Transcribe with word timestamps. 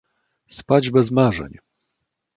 "spać 0.47 0.89
bez 0.91 1.11
marzeń!" 1.11 1.57